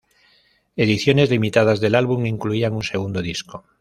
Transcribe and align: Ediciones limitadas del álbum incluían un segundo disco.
Ediciones 0.77 1.29
limitadas 1.29 1.79
del 1.79 1.93
álbum 1.93 2.25
incluían 2.25 2.73
un 2.73 2.81
segundo 2.81 3.21
disco. 3.21 3.65